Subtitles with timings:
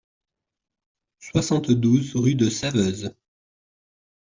[1.19, 3.13] soixante-douze rue de Saveuse